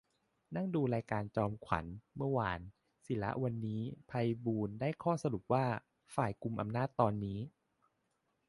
[0.55, 1.85] นั่งดูรายการจอมขวัญ
[2.17, 2.59] เมื่อวาน
[3.05, 4.11] สิระ วันนี้ ไพ
[4.45, 5.65] บูลย์ ได้ข้อสรุปว่า
[6.15, 7.39] ฝ่ายกุมอำนาจตอนนี้